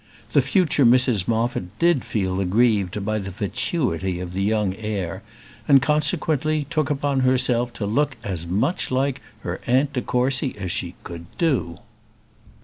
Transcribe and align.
The 0.31 0.41
future 0.41 0.83
Mrs 0.83 1.27
Moffat 1.27 1.77
did 1.77 2.03
feel 2.03 2.39
aggrieved 2.41 3.05
by 3.05 3.19
the 3.19 3.29
fatuity 3.29 4.19
of 4.19 4.33
the 4.33 4.41
young 4.41 4.73
heir, 4.77 5.21
and, 5.67 5.79
consequently, 5.79 6.65
took 6.71 6.89
upon 6.89 7.19
herself 7.19 7.71
to 7.73 7.85
look 7.85 8.17
as 8.23 8.47
much 8.47 8.89
like 8.89 9.21
her 9.41 9.61
Aunt 9.67 9.93
de 9.93 10.01
Courcy 10.01 10.57
as 10.57 10.71
she 10.71 10.95
could 11.03 11.27
do. 11.37 11.77